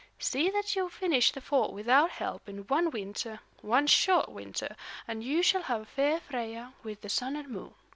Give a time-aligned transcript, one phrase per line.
[0.17, 4.75] See that you finish the fort without help in one winter, one short winter,
[5.07, 7.75] and you shall have fair Freia with the Sun and Moon.